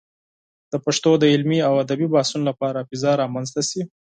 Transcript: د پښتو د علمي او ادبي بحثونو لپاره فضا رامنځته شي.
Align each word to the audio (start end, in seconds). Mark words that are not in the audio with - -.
د 0.71 0.73
پښتو 0.85 1.11
د 1.19 1.23
علمي 1.33 1.59
او 1.67 1.73
ادبي 1.83 2.07
بحثونو 2.13 2.45
لپاره 2.49 2.85
فضا 2.89 3.11
رامنځته 3.21 3.61
شي. 3.69 3.81